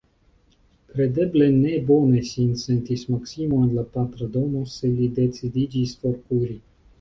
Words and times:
Kredeble, 0.93 1.43
ne 1.57 1.73
bone 1.91 2.21
sin 2.29 2.55
sentis 2.61 3.03
Maksimo 3.11 3.59
en 3.67 3.69
la 3.81 3.85
patra 3.99 4.31
domo, 4.39 4.63
se 4.77 4.91
li 4.97 5.11
decidiĝis 5.21 5.95
forkuri. 6.01 6.59